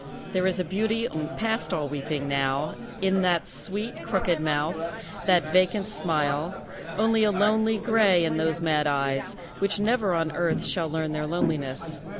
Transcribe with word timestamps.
There 0.33 0.47
is 0.47 0.59
a 0.59 0.63
beauty 0.63 1.07
past 1.37 1.71
all 1.75 1.87
weeping 1.87 2.27
now 2.27 2.73
In 3.03 3.21
that 3.21 3.47
sweet, 3.47 4.01
crooked 4.01 4.39
mouth, 4.39 4.75
that 5.27 5.53
vacant 5.53 5.87
smile; 5.87 6.65
Only 6.97 7.23
a 7.23 7.29
lonely 7.31 7.77
grey 7.77 8.25
in 8.25 8.37
those 8.37 8.61
mad 8.61 8.87
eyes, 8.87 9.35
Which 9.59 9.79
never 9.79 10.15
on 10.15 10.31
earth 10.31 10.65
shall 10.65 10.89
learn 10.89 11.11
their 11.11 11.27
loneliness. 11.27 12.01